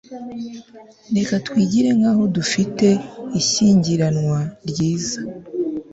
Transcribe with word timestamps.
Reka 1.15 1.33
twigire 1.45 1.89
nkaho 1.99 2.23
dufite 2.35 2.87
ishyingiranwa 3.39 4.39
ryiza 4.69 5.19